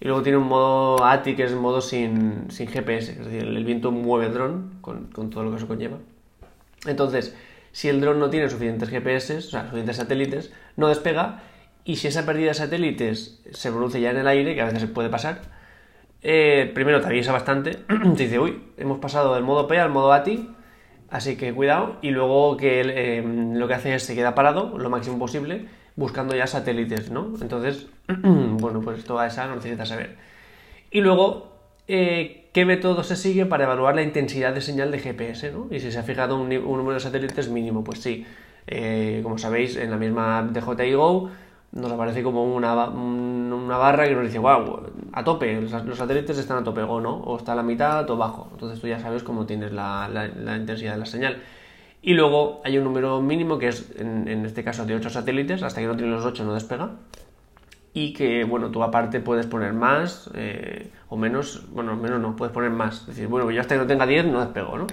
Y 0.02 0.06
luego 0.06 0.25
tiene 0.25 0.37
un 0.38 0.49
modo 0.49 1.04
ATI, 1.04 1.37
que 1.37 1.44
es 1.44 1.52
modo 1.54 1.80
sin, 1.80 2.50
sin 2.50 2.66
GPS, 2.66 3.12
es 3.12 3.18
decir, 3.25 3.44
el 3.44 3.64
viento 3.64 3.92
mueve 3.92 4.26
el 4.26 4.35
dron 4.35 4.78
con, 4.80 5.06
con 5.12 5.30
todo 5.30 5.44
lo 5.44 5.50
que 5.50 5.59
eso 5.59 5.68
conlleva. 5.68 5.99
Entonces, 6.87 7.37
si 7.71 7.88
el 7.88 8.00
dron 8.00 8.18
no 8.18 8.28
tiene 8.28 8.49
suficientes 8.49 8.88
GPS, 8.88 9.37
o 9.37 9.40
sea, 9.42 9.62
suficientes 9.62 9.99
satélites, 9.99 10.52
no 10.76 10.88
despega. 10.88 11.44
Y 11.85 11.97
si 11.97 12.09
esa 12.09 12.26
pérdida 12.26 12.49
de 12.49 12.54
satélites 12.54 13.44
se 13.52 13.71
produce 13.71 14.00
ya 14.00 14.11
en 14.11 14.16
el 14.16 14.26
aire, 14.26 14.56
que 14.56 14.62
a 14.62 14.64
veces 14.64 14.90
puede 14.90 15.09
pasar, 15.09 15.42
eh, 16.21 16.68
primero 16.75 17.00
te 17.00 17.06
avisa 17.06 17.30
bastante, 17.30 17.75
te 18.16 18.25
dice, 18.25 18.40
uy, 18.40 18.61
hemos 18.78 18.99
pasado 18.99 19.37
del 19.37 19.44
modo 19.44 19.68
P 19.68 19.78
al 19.78 19.90
modo 19.90 20.12
ATI, 20.12 20.49
así 21.11 21.37
que 21.37 21.54
cuidado. 21.54 21.99
Y 22.02 22.11
luego 22.11 22.56
que 22.56 22.80
eh, 22.80 23.23
lo 23.23 23.68
que 23.68 23.75
hace 23.75 23.94
es 23.94 24.02
se 24.02 24.16
queda 24.16 24.35
parado 24.35 24.76
lo 24.76 24.90
máximo 24.90 25.21
posible, 25.21 25.68
buscando 25.97 26.35
ya 26.35 26.47
satélites, 26.47 27.11
¿no? 27.11 27.33
Entonces, 27.41 27.87
bueno, 28.09 28.81
pues 28.81 29.05
toda 29.05 29.27
esa 29.27 29.47
no 29.47 29.57
necesitas 29.57 29.89
saber. 29.89 30.17
Y 30.91 31.01
luego, 31.01 31.53
eh, 31.89 32.49
¿qué 32.53 32.65
método 32.65 33.03
se 33.03 33.17
sigue 33.17 33.47
para 33.47 33.65
evaluar 33.65 33.95
la 33.95 34.03
intensidad 34.03 34.55
de 34.55 34.61
señal 34.61 34.91
de 34.91 34.99
GPS, 34.99 35.53
¿no? 35.53 35.69
Y 35.71 35.81
si 35.81 35.91
se 35.91 35.99
ha 35.99 36.03
fijado 36.03 36.41
un, 36.41 36.49
número 36.49 36.95
de 36.95 37.01
satélites 37.01 37.49
mínimo, 37.49 37.85
pues 37.85 38.01
sí. 38.01 38.27
como 39.23 39.39
sabéis, 39.39 39.77
en 39.77 39.91
la 39.91 39.97
misma 39.97 40.49
DJI 40.53 40.95
Go 40.95 41.31
nos 41.73 41.91
aparece 41.91 42.23
como 42.23 42.45
una, 42.45 42.89
una 42.89 43.77
barra 43.79 44.07
que 44.07 44.15
nos 44.15 44.25
dice, 44.25 44.39
wow, 44.39 44.83
a 45.13 45.25
tope, 45.25 45.61
los 45.61 45.99
satélites 45.99 46.37
están 46.37 46.59
a 46.59 46.65
tope, 46.65 46.83
o 46.83 47.01
no, 47.01 47.17
o 47.17 47.39
está 47.39 47.53
a 47.53 47.57
la 47.57 47.63
mitad 47.63 48.09
o 48.11 48.17
bajo. 48.17 48.49
Entonces 48.53 48.79
tú 48.79 48.89
ya 48.89 49.01
sabes 49.01 49.23
cómo 49.23 49.47
tienes 49.47 49.73
la, 49.73 50.09
la, 50.09 50.57
intensidad 50.57 50.93
de 50.93 50.99
la 50.99 51.07
señal. 51.07 51.39
Y 52.04 52.14
luego 52.14 52.61
hay 52.64 52.76
un 52.78 52.85
número 52.85 53.23
mínimo 53.23 53.59
que 53.59 53.68
es, 53.68 53.92
en, 53.97 54.26
en, 54.26 54.44
este 54.44 54.64
caso, 54.64 54.85
de 54.85 54.97
8 54.97 55.09
satélites, 55.09 55.62
hasta 55.62 55.80
que 55.80 55.87
no 55.87 55.97
tiene 55.97 56.11
los 56.11 56.25
8 56.25 56.44
no 56.44 56.54
despega. 56.54 56.97
Y 57.94 58.12
que, 58.12 58.42
bueno, 58.42 58.71
tú 58.73 58.82
aparte 58.82 59.21
puedes 59.21 59.47
poner 59.47 59.73
más 59.73 60.28
eh, 60.35 60.90
o 61.09 61.16
menos, 61.16 61.71
bueno, 61.71 61.94
menos 61.94 62.21
no, 62.21 62.35
puedes 62.35 62.52
poner 62.52 62.71
más. 62.71 63.02
Es 63.02 63.06
decir, 63.09 63.28
bueno, 63.28 63.49
yo 63.52 63.61
hasta 63.61 63.76
que 63.76 63.80
no 63.80 63.87
tenga 63.87 64.06
10 64.06 64.26
no 64.26 64.40
despego, 64.40 64.78
¿no? 64.78 64.87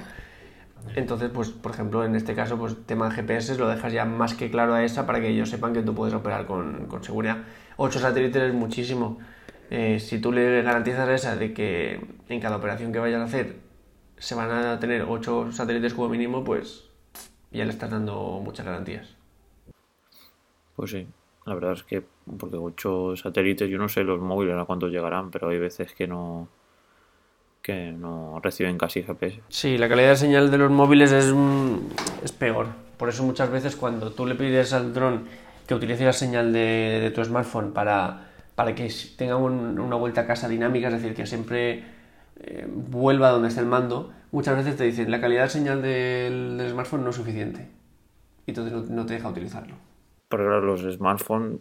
Entonces, 0.95 1.31
pues, 1.33 1.49
por 1.49 1.71
ejemplo, 1.71 2.05
en 2.05 2.15
este 2.15 2.35
caso, 2.35 2.57
pues, 2.57 2.75
tema 2.85 3.09
de 3.09 3.15
GPS 3.15 3.57
lo 3.57 3.67
dejas 3.67 3.91
ya 3.91 4.05
más 4.05 4.35
que 4.35 4.51
claro 4.51 4.75
a 4.75 4.83
esa 4.83 5.07
para 5.07 5.19
que 5.19 5.29
ellos 5.29 5.49
sepan 5.49 5.73
que 5.73 5.81
tú 5.81 5.95
puedes 5.95 6.13
operar 6.13 6.45
con, 6.45 6.85
con 6.85 7.03
seguridad. 7.03 7.37
8 7.77 7.99
satélites 7.99 8.43
es 8.43 8.53
muchísimo. 8.53 9.17
Eh, 9.71 9.99
si 9.99 10.19
tú 10.19 10.31
le 10.31 10.61
garantizas 10.61 11.07
a 11.07 11.13
esa 11.15 11.35
de 11.35 11.53
que 11.53 12.05
en 12.27 12.39
cada 12.39 12.57
operación 12.57 12.91
que 12.91 12.99
vayas 12.99 13.21
a 13.21 13.25
hacer 13.25 13.57
se 14.17 14.35
van 14.35 14.51
a 14.51 14.79
tener 14.79 15.05
8 15.07 15.51
satélites 15.51 15.93
como 15.93 16.09
mínimo, 16.09 16.43
pues 16.43 16.88
ya 17.51 17.65
le 17.65 17.71
estás 17.71 17.89
dando 17.89 18.41
muchas 18.43 18.65
garantías. 18.65 19.15
Pues 20.75 20.91
sí, 20.91 21.07
la 21.45 21.53
verdad 21.55 21.73
es 21.73 21.83
que 21.83 22.03
porque 22.37 22.57
8 22.57 23.15
satélites, 23.15 23.69
yo 23.69 23.77
no 23.77 23.89
sé 23.89 24.03
los 24.03 24.19
móviles 24.19 24.55
a 24.57 24.65
cuántos 24.65 24.91
llegarán, 24.91 25.31
pero 25.31 25.49
hay 25.49 25.59
veces 25.59 25.93
que 25.93 26.07
no 26.07 26.47
que 27.61 27.91
no 27.91 28.39
reciben 28.41 28.77
casi 28.77 29.03
GPS. 29.03 29.41
Sí, 29.49 29.77
la 29.77 29.89
calidad 29.89 30.09
de 30.09 30.15
señal 30.15 30.49
de 30.49 30.57
los 30.57 30.71
móviles 30.71 31.11
es, 31.11 31.33
es 32.23 32.31
peor. 32.31 32.67
Por 32.97 33.09
eso 33.09 33.23
muchas 33.23 33.51
veces 33.51 33.75
cuando 33.75 34.11
tú 34.11 34.25
le 34.25 34.35
pides 34.35 34.73
al 34.73 34.93
dron 34.93 35.25
que 35.67 35.75
utilice 35.75 36.05
la 36.05 36.13
señal 36.13 36.51
de, 36.51 37.11
tu 37.13 37.23
smartphone 37.23 37.73
para, 37.73 38.31
para 38.55 38.73
que 38.73 38.91
tenga 39.17 39.35
una 39.35 39.95
vuelta 39.95 40.21
a 40.21 40.27
casa 40.27 40.49
dinámica, 40.49 40.87
es 40.87 40.93
decir, 40.95 41.13
que 41.13 41.25
siempre 41.27 41.83
eh, 42.41 42.67
vuelva 42.69 43.29
donde 43.29 43.49
esté 43.49 43.61
el 43.61 43.67
mando, 43.67 44.11
muchas 44.31 44.55
veces 44.57 44.77
te 44.77 44.85
dicen 44.85 45.11
la 45.11 45.19
calidad 45.19 45.43
de 45.43 45.49
señal 45.49 45.81
del, 45.81 46.65
smartphone 46.69 47.03
no 47.03 47.09
es 47.09 47.15
suficiente. 47.15 47.67
Y 48.45 48.51
entonces 48.51 48.89
no, 48.89 49.05
te 49.05 49.13
deja 49.13 49.29
utilizarlo. 49.29 49.75
Porque 50.27 50.45
claro, 50.45 50.61
los 50.61 50.81
smartphones, 50.81 51.59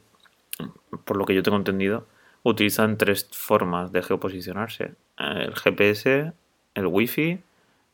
por 1.04 1.16
lo 1.16 1.24
que 1.24 1.34
yo 1.34 1.42
tengo 1.42 1.56
entendido, 1.56 2.06
utilizan 2.42 2.96
tres 2.96 3.28
formas 3.32 3.92
de 3.92 4.02
geoposicionarse. 4.02 4.94
El 5.18 5.54
GPS, 5.54 6.32
el 6.74 6.86
Wi-Fi 6.86 7.40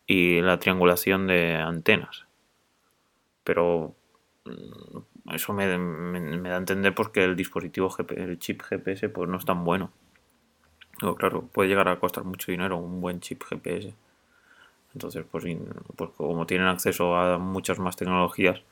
y 0.07 0.41
la 0.43 0.59
triangulación 0.59 1.27
de 1.27 1.57
antenas. 1.57 2.27
Pero 3.43 3.95
mm, 4.45 5.33
eso 5.35 5.53
me, 5.53 5.67
da 5.67 6.55
a 6.55 6.59
entender 6.59 6.95
porque 6.95 7.21
que 7.21 7.25
el 7.25 7.37
dispositivo, 7.37 7.95
el 8.17 8.39
chip 8.39 8.63
GPS, 8.63 9.09
pues 9.09 9.29
no 9.29 9.39
es 9.39 9.45
tan 9.45 9.65
bueno. 9.65 9.91
Claro, 11.17 11.49
puede 11.53 11.69
llegar 11.69 11.89
a 11.89 11.99
costar 11.99 12.25
mucho 12.25 12.53
dinero 12.53 12.77
un 12.77 13.01
buen 13.01 13.21
chip 13.21 13.43
GPS. 13.43 13.95
Entonces, 14.95 15.25
pues, 15.31 15.45
pues 15.97 16.11
como 16.17 16.47
tienen 16.47 16.69
acceso 16.69 17.17
a 17.17 17.39
muchas 17.39 17.79
más 17.79 17.97
tecnologías, 17.97 18.63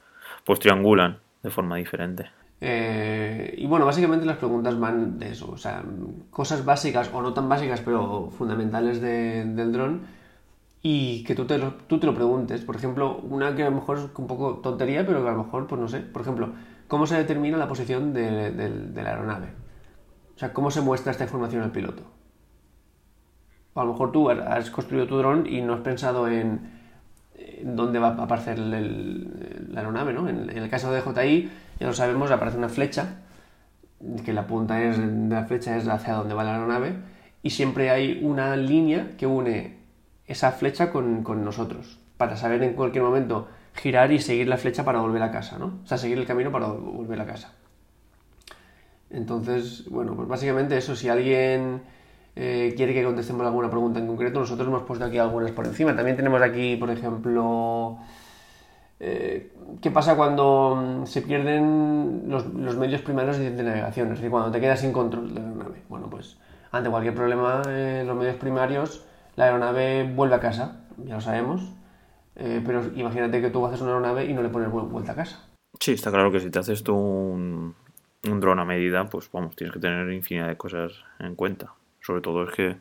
pues 0.45 0.61
triangulan 0.61 1.19
de 1.43 1.51
forma 1.51 1.77
diferente. 1.77 2.31
Eh, 2.61 3.55
y 3.59 3.67
bueno, 3.67 3.85
básicamente 3.85 4.25
las 4.25 4.37
preguntas 4.37 4.79
van 4.79 5.19
de 5.19 5.33
eso, 5.33 5.51
o 5.51 5.57
sea, 5.57 5.83
cosas 6.31 6.65
básicas 6.65 7.11
o 7.13 7.21
no 7.21 7.35
tan 7.35 7.49
básicas, 7.49 7.81
pero 7.81 8.31
fundamentales 8.31 9.01
del 9.01 9.73
dron 9.73 10.03
y 10.81 11.25
que 11.25 11.35
tú 11.35 11.45
te, 11.45 11.59
lo, 11.59 11.75
tú 11.89 11.99
te 11.99 12.07
lo 12.07 12.15
preguntes. 12.15 12.63
Por 12.63 12.77
ejemplo, 12.77 13.17
una 13.17 13.57
que 13.57 13.63
a 13.65 13.71
lo 13.71 13.77
mejor 13.77 13.99
es 13.99 14.09
un 14.17 14.27
poco 14.29 14.59
tontería, 14.59 15.05
pero 15.05 15.23
que 15.23 15.29
a 15.29 15.33
lo 15.33 15.45
mejor, 15.45 15.67
pues 15.67 15.81
no 15.81 15.89
sé, 15.89 16.01
por 16.01 16.23
ejemplo, 16.23 16.51
¿cómo 16.87 17.07
se 17.07 17.17
determina 17.17 17.57
la 17.59 17.69
posición 17.69 18.13
de, 18.15 18.53
de 18.53 19.03
la 19.03 19.11
aeronave? 19.11 19.49
O 20.35 20.39
sea, 20.39 20.53
¿cómo 20.53 20.71
se 20.71 20.81
muestra 20.81 21.13
esta 21.13 21.25
información 21.25 21.63
al 21.63 21.73
piloto? 21.73 22.03
O 23.75 23.81
a 23.81 23.85
lo 23.85 23.93
mejor 23.93 24.13
tú 24.13 24.31
has 24.31 24.71
construido 24.71 25.07
tu 25.07 25.17
dron 25.17 25.47
y 25.47 25.63
no 25.63 25.75
has 25.75 25.81
pensado 25.81 26.29
en 26.29 26.83
dónde 27.65 27.99
va 27.99 28.09
a 28.09 28.23
aparecer 28.23 28.59
la 28.59 29.81
aeronave, 29.81 30.13
¿no? 30.13 30.29
En, 30.29 30.51
el 30.51 30.69
caso 30.69 30.93
de 30.93 31.01
JI, 31.01 31.51
ya 31.81 31.87
lo 31.87 31.93
sabemos, 31.93 32.31
aparece 32.31 32.59
una 32.59 32.69
flecha, 32.69 33.19
que 34.25 34.33
la 34.33 34.47
punta 34.47 34.77
de 34.77 34.97
la 35.29 35.45
flecha 35.45 35.77
es 35.77 35.87
hacia 35.89 36.15
donde 36.15 36.35
va 36.35 36.45
la 36.45 36.55
aeronave, 36.55 36.95
y 37.43 37.51
siempre 37.51 37.91
hay 37.91 38.21
una 38.23 38.57
línea 38.57 39.13
que 39.17 39.27
une 39.27 39.79
esa 40.27 40.53
flecha 40.53 40.91
con, 40.91 41.25
nosotros, 41.45 41.99
para 42.17 42.37
saber 42.37 42.63
en 42.63 42.75
cualquier 42.75 43.05
momento 43.05 43.49
girar 43.75 44.13
y 44.13 44.21
seguir 44.21 44.49
la 44.49 44.57
flecha 44.57 44.85
para 44.85 45.01
volver 45.01 45.23
a 45.23 45.31
casa, 45.31 45.59
¿no? 45.59 45.81
O 45.85 45.87
sea, 45.87 45.99
seguir 45.99 46.19
el 46.19 46.27
camino 46.27 46.53
para 46.53 46.67
volver 46.67 47.21
a 47.21 47.27
casa. 47.27 47.53
Entonces, 49.13 49.85
bueno, 49.91 50.15
pues 50.17 50.27
básicamente 50.27 50.77
eso, 50.77 50.97
si 50.97 51.09
alguien 51.09 51.83
eh, 52.35 52.73
quiere 52.77 52.95
que 52.95 53.05
contestemos 53.05 53.47
alguna 53.47 53.69
pregunta 53.69 53.99
en 53.99 54.07
concreto, 54.07 54.41
nosotros 54.41 54.67
hemos 54.67 54.83
puesto 54.83 55.05
aquí 55.05 55.19
algunas 55.19 55.53
por 55.53 55.67
encima. 55.67 55.95
También 55.95 56.17
tenemos 56.17 56.41
aquí, 56.41 56.77
por 56.77 56.91
ejemplo, 56.91 57.99
eh, 59.01 59.53
¿qué 59.83 59.91
pasa 59.91 60.17
cuando 60.17 60.77
mm, 60.77 61.07
se 61.07 61.23
pierden 61.23 62.25
los, 62.29 62.47
medios 62.77 63.03
primarios 63.03 63.37
de, 63.37 63.51
navegación? 63.51 64.09
Es 64.09 64.19
decir, 64.19 64.31
cuando 64.31 64.51
te 64.51 64.61
quedas 64.61 64.81
sin 64.81 64.93
control 64.93 65.35
de 65.35 65.41
la 65.41 65.47
aeronave. 65.47 65.83
Bueno, 65.91 66.09
pues 66.09 66.39
ante 66.71 66.89
cualquier 66.89 67.15
problema 67.15 67.63
en 67.67 68.07
los 68.07 68.17
medios 68.17 68.37
primarios, 68.37 69.05
la 69.37 69.45
aeronave 69.45 70.11
vuelve 70.15 70.37
a 70.37 70.41
casa, 70.41 70.87
ya 71.05 71.17
lo 71.17 71.21
sabemos. 71.21 71.73
Eh, 72.37 72.63
pero 72.65 72.83
imagínate 72.95 73.43
que 73.43 73.51
tú 73.51 73.67
haces 73.67 73.83
una 73.83 73.91
aeronave 73.91 74.25
y 74.25 74.33
no 74.33 74.43
le 74.43 74.49
pones 74.49 74.71
vuelta 74.71 75.13
a 75.13 75.17
casa. 75.17 75.49
Sí, 75.79 75.93
está 75.93 76.11
claro 76.11 76.31
que 76.31 76.41
si 76.41 76.51
te 76.51 76.59
haces 76.59 76.83
tú 76.83 76.95
un, 76.95 77.75
un 78.29 78.41
dron 78.41 78.61
a 78.61 78.65
medida, 78.65 79.05
pues 79.07 79.31
vamos, 79.33 79.57
tienes 79.57 79.73
que 79.75 79.81
tener 79.81 80.11
infinidad 80.13 80.49
de 80.49 80.57
cosas 80.57 80.93
en 81.19 81.35
cuenta. 81.35 81.75
Sobre 82.01 82.21
todo 82.21 82.45
es 82.45 82.55
que 82.55 82.77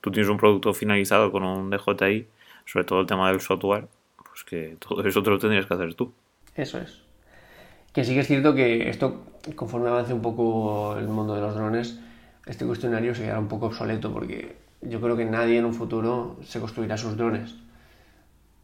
tú 0.00 0.10
tienes 0.10 0.30
un 0.30 0.36
producto 0.36 0.72
finalizado 0.74 1.32
con 1.32 1.44
un 1.44 1.70
DJI, 1.70 2.26
sobre 2.66 2.84
todo 2.84 3.00
el 3.00 3.06
tema 3.06 3.28
del 3.30 3.40
software, 3.40 3.88
pues 4.16 4.44
que 4.44 4.76
todo 4.78 5.02
eso 5.06 5.22
te 5.22 5.30
lo 5.30 5.38
tendrías 5.38 5.66
que 5.66 5.74
hacer 5.74 5.94
tú. 5.94 6.12
Eso 6.54 6.78
es. 6.78 7.02
Que 7.92 8.04
sí 8.04 8.14
que 8.14 8.20
es 8.20 8.26
cierto 8.26 8.54
que 8.54 8.88
esto, 8.88 9.24
conforme 9.54 9.88
avance 9.88 10.12
un 10.12 10.22
poco 10.22 10.96
el 10.98 11.08
mundo 11.08 11.34
de 11.34 11.40
los 11.40 11.54
drones, 11.54 12.00
este 12.46 12.66
cuestionario 12.66 13.14
se 13.14 13.22
quedará 13.22 13.38
un 13.38 13.48
poco 13.48 13.66
obsoleto 13.66 14.12
porque 14.12 14.56
yo 14.80 15.00
creo 15.00 15.16
que 15.16 15.24
nadie 15.24 15.58
en 15.58 15.64
un 15.64 15.74
futuro 15.74 16.38
se 16.42 16.60
construirá 16.60 16.96
sus 16.96 17.16
drones. 17.16 17.54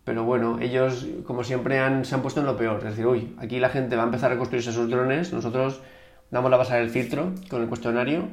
Pero 0.04 0.24
bueno, 0.24 0.58
ellos, 0.60 1.06
como 1.26 1.44
siempre, 1.44 1.78
han, 1.78 2.06
se 2.06 2.14
han 2.14 2.22
puesto 2.22 2.40
en 2.40 2.46
lo 2.46 2.56
peor. 2.56 2.78
Es 2.78 2.84
decir, 2.84 3.06
uy, 3.06 3.34
aquí 3.38 3.60
la 3.60 3.68
gente 3.68 3.94
va 3.94 4.02
a 4.02 4.06
empezar 4.06 4.32
a 4.32 4.38
construirse 4.38 4.72
sus 4.72 4.88
drones, 4.88 5.32
nosotros 5.34 5.82
damos 6.30 6.50
la 6.50 6.58
pasar 6.58 6.80
el 6.80 6.90
filtro 6.90 7.32
con 7.48 7.62
el 7.62 7.68
cuestionario 7.68 8.28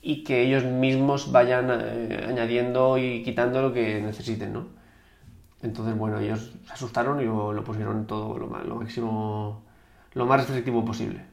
y 0.00 0.24
que 0.24 0.42
ellos 0.42 0.64
mismos 0.64 1.32
vayan 1.32 1.68
eh, 1.70 2.26
añadiendo 2.28 2.98
y 2.98 3.22
quitando 3.22 3.62
lo 3.62 3.72
que 3.72 4.00
necesiten, 4.00 4.52
¿no? 4.52 4.66
Entonces, 5.62 5.96
bueno, 5.98 6.20
ellos 6.20 6.52
se 6.66 6.72
asustaron 6.72 7.20
y 7.20 7.24
lo, 7.24 7.64
pusieron 7.64 8.06
todo 8.06 8.38
lo, 8.38 8.46
lo 8.46 8.76
máximo, 8.76 9.62
lo 10.14 10.26
más 10.26 10.40
restrictivo 10.40 10.84
posible. 10.84 11.24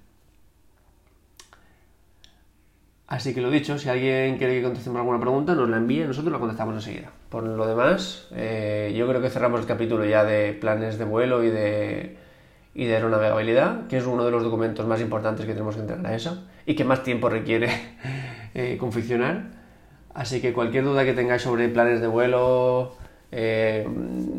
Así 3.07 3.35
que 3.35 3.41
lo 3.41 3.51
dicho, 3.51 3.77
si 3.77 3.87
alguien 3.87 4.37
quiere 4.37 4.55
que 4.55 4.63
contestemos 4.63 4.97
alguna 4.99 5.19
pregunta, 5.19 5.53
nos 5.53 5.69
la 5.69 5.77
envíe, 5.77 6.05
nosotros 6.05 6.33
la 6.33 6.39
contestamos 6.39 6.73
enseguida. 6.73 7.11
Por 7.29 7.43
lo 7.43 7.67
demás, 7.67 8.27
eh, 8.31 8.95
yo 8.97 9.07
creo 9.07 9.21
que 9.21 9.29
cerramos 9.29 9.59
el 9.59 9.67
capítulo 9.67 10.05
ya 10.05 10.23
de 10.23 10.53
planes 10.53 10.97
de 10.97 11.05
vuelo 11.05 11.43
y 11.43 11.51
de, 11.51 12.17
y 12.75 12.85
de 12.85 12.95
aeronavegabilidad, 12.95 13.87
que 13.87 13.97
es 13.97 14.05
uno 14.05 14.25
de 14.25 14.31
los 14.31 14.43
documentos 14.43 14.85
más 14.85 15.01
importantes 15.01 15.45
que 15.45 15.53
tenemos 15.53 15.75
que 15.75 15.81
entregar 15.81 16.05
a 16.05 16.13
ESA 16.13 16.43
y 16.65 16.75
que 16.75 16.83
más 16.83 17.03
tiempo 17.03 17.29
requiere 17.29 17.69
eh, 18.53 18.77
confeccionar. 18.77 19.45
Así 20.13 20.41
que 20.41 20.53
cualquier 20.53 20.83
duda 20.83 21.05
que 21.05 21.13
tengáis 21.13 21.41
sobre 21.41 21.67
planes 21.69 22.01
de 22.01 22.07
vuelo, 22.07 22.93
eh, 23.31 23.87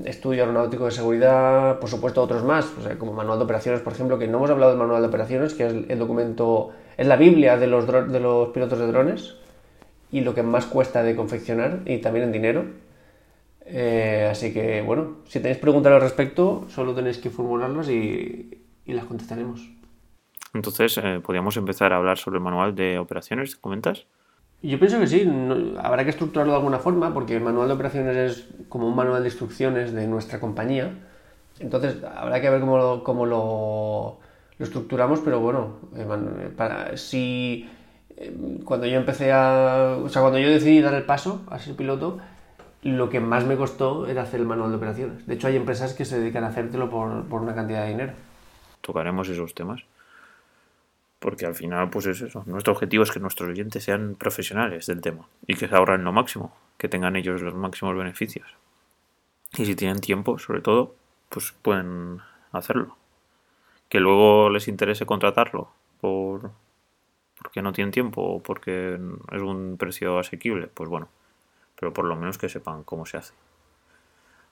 estudio 0.04 0.42
aeronáutico 0.42 0.84
de 0.84 0.90
seguridad, 0.90 1.78
por 1.78 1.88
supuesto 1.88 2.22
otros 2.22 2.44
más, 2.44 2.66
como 2.98 3.12
manual 3.12 3.38
de 3.38 3.44
operaciones, 3.44 3.80
por 3.80 3.94
ejemplo, 3.94 4.18
que 4.18 4.28
no 4.28 4.38
hemos 4.38 4.50
hablado 4.50 4.72
del 4.72 4.78
manual 4.78 5.02
de 5.02 5.08
operaciones, 5.08 5.54
que 5.54 5.66
es 5.66 5.72
el 5.88 5.98
documento, 5.98 6.70
es 6.96 7.06
la 7.06 7.16
Biblia 7.16 7.56
de 7.56 7.66
los, 7.66 7.86
de 7.86 8.20
los 8.20 8.50
pilotos 8.50 8.78
de 8.78 8.86
drones, 8.86 9.36
y 10.10 10.20
lo 10.20 10.34
que 10.34 10.42
más 10.42 10.66
cuesta 10.66 11.02
de 11.02 11.16
confeccionar 11.16 11.80
y 11.84 11.98
también 11.98 12.26
en 12.26 12.32
dinero. 12.32 12.64
Eh, 13.68 14.28
así 14.30 14.52
que 14.52 14.80
bueno, 14.82 15.18
si 15.26 15.40
tenéis 15.40 15.58
preguntas 15.58 15.92
al 15.92 16.00
respecto, 16.00 16.66
solo 16.68 16.94
tenéis 16.94 17.18
que 17.18 17.30
formularlas 17.30 17.88
y, 17.88 18.62
y 18.84 18.92
las 18.92 19.04
contestaremos. 19.04 19.68
Entonces, 20.54 20.98
eh, 20.98 21.20
¿podríamos 21.22 21.56
empezar 21.56 21.92
a 21.92 21.96
hablar 21.96 22.18
sobre 22.18 22.38
el 22.38 22.44
manual 22.44 22.74
de 22.74 22.98
operaciones? 22.98 23.56
¿Comentas? 23.56 24.06
Yo 24.62 24.78
pienso 24.78 24.98
que 24.98 25.06
sí, 25.06 25.28
habrá 25.82 26.04
que 26.04 26.10
estructurarlo 26.10 26.52
de 26.52 26.58
alguna 26.58 26.78
forma 26.78 27.12
porque 27.12 27.36
el 27.36 27.42
manual 27.42 27.68
de 27.68 27.74
operaciones 27.74 28.16
es 28.16 28.48
como 28.68 28.88
un 28.88 28.96
manual 28.96 29.22
de 29.22 29.28
instrucciones 29.28 29.92
de 29.92 30.06
nuestra 30.06 30.40
compañía. 30.40 30.92
Entonces, 31.58 32.02
habrá 32.04 32.40
que 32.40 32.50
ver 32.50 32.60
cómo 32.60 32.78
lo, 32.78 33.04
cómo 33.04 33.26
lo, 33.26 34.18
lo 34.58 34.64
estructuramos, 34.64 35.20
pero 35.20 35.40
bueno, 35.40 35.76
eh, 35.94 36.50
para, 36.56 36.96
si 36.96 37.68
eh, 38.16 38.34
cuando 38.64 38.86
yo 38.86 38.96
empecé 38.96 39.32
a. 39.32 39.98
O 40.02 40.08
sea, 40.08 40.22
cuando 40.22 40.38
yo 40.38 40.48
decidí 40.48 40.80
dar 40.80 40.94
el 40.94 41.04
paso 41.04 41.44
a 41.48 41.58
ser 41.58 41.76
piloto, 41.76 42.18
lo 42.86 43.08
que 43.08 43.20
más 43.20 43.44
me 43.44 43.56
costó 43.56 44.06
era 44.06 44.22
hacer 44.22 44.40
el 44.40 44.46
manual 44.46 44.70
de 44.70 44.76
operaciones. 44.76 45.26
De 45.26 45.34
hecho, 45.34 45.48
hay 45.48 45.56
empresas 45.56 45.94
que 45.94 46.04
se 46.04 46.18
dedican 46.18 46.44
a 46.44 46.48
hacértelo 46.48 46.90
por, 46.90 47.24
por 47.24 47.42
una 47.42 47.54
cantidad 47.54 47.82
de 47.82 47.90
dinero. 47.90 48.12
Tocaremos 48.80 49.28
esos 49.28 49.54
temas. 49.54 49.84
Porque 51.18 51.46
al 51.46 51.54
final, 51.54 51.88
pues 51.90 52.06
es 52.06 52.20
eso. 52.20 52.44
Nuestro 52.46 52.72
objetivo 52.72 53.02
es 53.02 53.10
que 53.10 53.20
nuestros 53.20 53.48
oyentes 53.48 53.82
sean 53.82 54.14
profesionales 54.16 54.86
del 54.86 55.00
tema 55.00 55.26
y 55.46 55.54
que 55.54 55.66
se 55.66 55.74
ahorren 55.74 56.04
lo 56.04 56.12
máximo, 56.12 56.54
que 56.76 56.88
tengan 56.88 57.16
ellos 57.16 57.42
los 57.42 57.54
máximos 57.54 57.96
beneficios. 57.96 58.46
Y 59.56 59.64
si 59.64 59.74
tienen 59.74 60.00
tiempo, 60.00 60.38
sobre 60.38 60.60
todo, 60.60 60.94
pues 61.30 61.54
pueden 61.62 62.20
hacerlo. 62.52 62.96
Que 63.88 64.00
luego 64.00 64.50
les 64.50 64.68
interese 64.68 65.06
contratarlo 65.06 65.70
por 66.00 66.50
porque 67.38 67.62
no 67.62 67.72
tienen 67.72 67.92
tiempo 67.92 68.22
o 68.22 68.42
porque 68.42 68.98
es 69.32 69.42
un 69.42 69.76
precio 69.78 70.18
asequible, 70.18 70.68
pues 70.68 70.88
bueno, 70.88 71.08
pero 71.78 71.92
por 71.92 72.04
lo 72.04 72.16
menos 72.16 72.38
que 72.38 72.48
sepan 72.48 72.84
cómo 72.84 73.06
se 73.06 73.18
hace. 73.18 73.34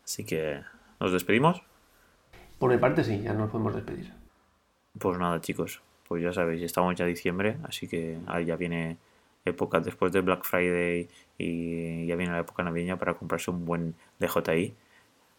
Así 0.04 0.24
que, 0.24 0.62
¿nos 1.00 1.12
despedimos? 1.12 1.62
Por 2.58 2.70
mi 2.70 2.78
parte 2.78 3.04
sí, 3.04 3.22
ya 3.22 3.32
nos 3.32 3.50
podemos 3.50 3.74
despedir. 3.74 4.12
Pues 4.98 5.18
nada, 5.18 5.40
chicos, 5.40 5.80
pues 6.06 6.22
ya 6.22 6.32
sabéis, 6.32 6.62
estamos 6.62 6.94
ya 6.94 7.04
diciembre, 7.04 7.56
así 7.64 7.88
que 7.88 8.18
ahí 8.26 8.44
ya 8.44 8.56
viene 8.56 8.98
época 9.44 9.80
después 9.80 10.12
de 10.12 10.20
Black 10.20 10.44
Friday 10.44 11.08
y 11.36 12.06
ya 12.06 12.16
viene 12.16 12.32
la 12.32 12.40
época 12.40 12.62
navideña 12.62 12.96
para 12.96 13.14
comprarse 13.14 13.50
un 13.50 13.64
buen 13.64 13.94
DJI, 14.18 14.74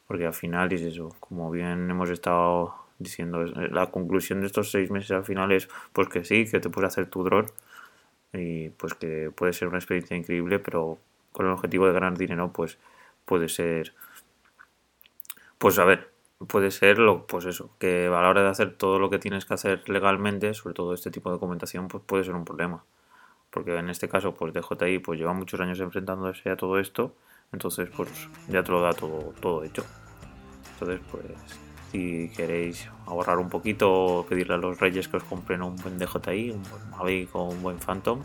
porque 0.08 0.26
al 0.26 0.34
final 0.34 0.72
es 0.74 0.82
eso, 0.82 1.16
como 1.20 1.50
bien 1.52 1.90
hemos 1.90 2.10
estado 2.10 2.76
diciendo, 3.00 3.44
la 3.44 3.88
conclusión 3.92 4.42
de 4.42 4.48
estos 4.48 4.72
seis 4.72 4.92
meses 4.92 5.12
al 5.12 5.26
final 5.26 5.52
es 5.52 5.68
pues 5.94 6.08
que 6.10 6.24
sí, 6.24 6.46
que 6.46 6.60
te 6.60 6.70
puedes 6.70 6.92
hacer 6.92 7.08
tu 7.08 7.24
drone 7.24 7.50
y 8.34 8.70
pues 8.70 8.94
que 8.94 9.32
puede 9.36 9.54
ser 9.54 9.68
una 9.68 9.78
experiencia 9.78 10.16
increíble, 10.16 10.60
pero 10.60 11.00
con 11.36 11.46
el 11.46 11.52
objetivo 11.52 11.86
de 11.86 11.94
ganar 11.94 12.18
dinero 12.18 12.52
pues 12.54 12.78
puede 13.26 13.50
ser, 13.50 13.94
pues 15.58 15.78
a 15.80 15.86
ver, 15.86 16.12
puede 16.48 16.72
ser 16.72 16.98
lo, 16.98 17.28
pues 17.28 17.46
eso, 17.46 17.72
que 17.78 18.08
a 18.08 18.22
la 18.22 18.30
hora 18.30 18.44
de 18.44 18.50
hacer 18.50 18.78
todo 18.78 19.00
lo 19.00 19.10
que 19.10 19.20
tienes 19.20 19.46
que 19.46 19.54
hacer 19.54 19.88
legalmente, 19.90 20.54
sobre 20.54 20.74
todo 20.74 20.94
este 20.94 21.12
tipo 21.12 21.30
de 21.30 21.34
documentación, 21.34 21.90
pues 21.90 22.04
puede 22.06 22.24
ser 22.24 22.36
un 22.36 22.46
problema. 22.46 22.86
Porque 23.50 23.76
en 23.78 23.90
este 23.90 24.08
caso, 24.08 24.34
pues 24.34 24.54
DJI 24.54 25.00
pues 25.00 25.20
lleva 25.20 25.34
muchos 25.34 25.60
años 25.60 25.80
enfrentándose 25.80 26.50
a 26.50 26.56
todo 26.56 26.80
esto, 26.80 27.14
entonces 27.52 27.90
pues 27.96 28.30
ya 28.48 28.64
te 28.64 28.72
lo 28.72 28.82
da 28.82 28.94
todo, 28.94 29.34
todo 29.42 29.64
hecho. 29.64 29.84
Entonces, 30.74 31.02
pues 31.12 31.26
si 31.92 32.30
queréis 32.36 32.90
ahorrar 33.06 33.40
un 33.40 33.50
poquito 33.50 34.26
pedirle 34.28 34.56
a 34.56 34.58
los 34.58 34.80
reyes 34.80 35.08
que 35.08 35.18
os 35.18 35.24
compren 35.24 35.62
un 35.62 35.76
buen 35.78 35.98
DJI, 35.98 36.52
un 36.52 36.64
buen 36.64 36.90
Mavic 36.92 37.36
o 37.36 37.44
un 37.44 37.62
buen 37.62 37.78
Phantom. 37.78 38.22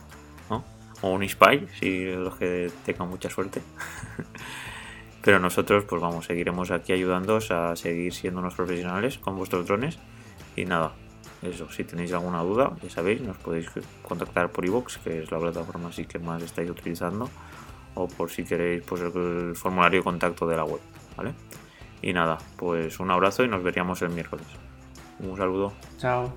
O 1.02 1.10
un 1.12 1.26
Spy, 1.28 1.66
si 1.78 2.04
los 2.04 2.36
que 2.36 2.70
tengan 2.84 3.08
mucha 3.08 3.30
suerte. 3.30 3.62
Pero 5.22 5.38
nosotros, 5.38 5.84
pues 5.84 6.00
vamos, 6.00 6.26
seguiremos 6.26 6.70
aquí 6.70 6.92
ayudándoos 6.92 7.50
a 7.50 7.76
seguir 7.76 8.12
siendo 8.14 8.40
unos 8.40 8.54
profesionales 8.54 9.18
con 9.18 9.36
vuestros 9.36 9.66
drones. 9.66 9.98
Y 10.56 10.64
nada, 10.64 10.92
eso, 11.42 11.70
si 11.70 11.84
tenéis 11.84 12.12
alguna 12.12 12.42
duda, 12.42 12.72
ya 12.82 12.90
sabéis, 12.90 13.20
nos 13.20 13.36
podéis 13.38 13.70
contactar 14.02 14.50
por 14.50 14.64
iVoox, 14.64 14.98
que 14.98 15.22
es 15.22 15.30
la 15.30 15.38
plataforma 15.38 15.88
así 15.88 16.04
que 16.04 16.18
más 16.18 16.42
estáis 16.42 16.70
utilizando, 16.70 17.30
o 17.94 18.08
por 18.08 18.30
si 18.30 18.44
queréis, 18.44 18.82
pues 18.84 19.00
el 19.02 19.54
formulario 19.54 20.00
de 20.00 20.04
contacto 20.04 20.46
de 20.46 20.56
la 20.56 20.64
web, 20.64 20.80
¿vale? 21.16 21.34
Y 22.02 22.12
nada, 22.12 22.38
pues 22.56 23.00
un 23.00 23.10
abrazo 23.10 23.44
y 23.44 23.48
nos 23.48 23.62
veríamos 23.62 24.00
el 24.02 24.10
miércoles. 24.10 24.46
Un 25.18 25.36
saludo. 25.36 25.72
Chao. 25.98 26.32